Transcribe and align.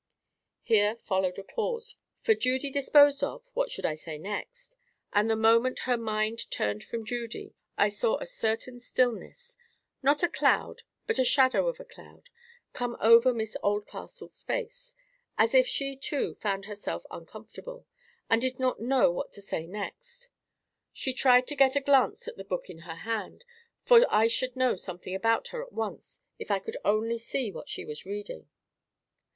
Here 0.63 0.95
followed 0.95 1.37
a 1.37 1.43
pause, 1.43 1.95
for, 2.21 2.33
Judy 2.33 2.71
disposed 2.71 3.23
of, 3.23 3.43
what 3.53 3.69
should 3.69 3.85
I 3.85 3.93
say 3.93 4.17
next? 4.17 4.75
And 5.13 5.29
the 5.29 5.35
moment 5.35 5.81
her 5.81 5.95
mind 5.95 6.49
turned 6.49 6.83
from 6.83 7.05
Judy, 7.05 7.53
I 7.77 7.89
saw 7.89 8.17
a 8.17 8.25
certain 8.25 8.79
stillness—not 8.79 10.23
a 10.23 10.27
cloud, 10.27 10.81
but 11.05 11.17
the 11.17 11.23
shadow 11.23 11.67
of 11.67 11.79
a 11.79 11.85
cloud—come 11.85 12.97
over 12.99 13.31
Miss 13.31 13.55
Oldcastle's 13.61 14.41
face, 14.41 14.95
as 15.37 15.53
if 15.53 15.67
she, 15.67 15.95
too, 15.95 16.33
found 16.33 16.65
herself 16.65 17.05
uncomfortable, 17.11 17.85
and 18.27 18.41
did 18.41 18.57
not 18.59 18.79
know 18.79 19.11
what 19.11 19.31
to 19.33 19.39
say 19.43 19.67
next. 19.67 20.29
I 21.05 21.11
tried 21.11 21.45
to 21.45 21.55
get 21.55 21.75
a 21.75 21.79
glance 21.79 22.27
at 22.27 22.37
the 22.37 22.43
book 22.43 22.71
in 22.71 22.79
her 22.79 22.95
hand, 22.95 23.45
for 23.83 24.03
I 24.09 24.25
should 24.25 24.55
know 24.55 24.75
something 24.75 25.13
about 25.13 25.49
her 25.49 25.61
at 25.61 25.73
once 25.73 26.21
if 26.39 26.49
I 26.49 26.57
could 26.57 26.77
only 26.83 27.19
see 27.19 27.51
what 27.51 27.69
she 27.69 27.85
was 27.85 28.03
reading. 28.03 28.49